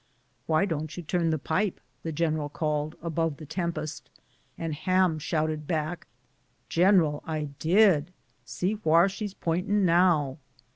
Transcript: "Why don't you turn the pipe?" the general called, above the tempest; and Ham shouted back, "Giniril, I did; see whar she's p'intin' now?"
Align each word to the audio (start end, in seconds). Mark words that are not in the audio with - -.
"Why 0.47 0.65
don't 0.65 0.97
you 0.97 1.03
turn 1.03 1.29
the 1.29 1.37
pipe?" 1.37 1.79
the 2.01 2.11
general 2.11 2.49
called, 2.49 2.95
above 3.03 3.37
the 3.37 3.45
tempest; 3.45 4.09
and 4.57 4.73
Ham 4.73 5.19
shouted 5.19 5.67
back, 5.67 6.07
"Giniril, 6.71 7.21
I 7.27 7.49
did; 7.59 8.11
see 8.43 8.79
whar 8.83 9.07
she's 9.07 9.35
p'intin' 9.35 9.85
now?" 9.85 10.39